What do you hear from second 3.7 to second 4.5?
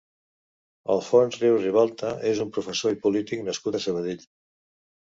a Sabadell.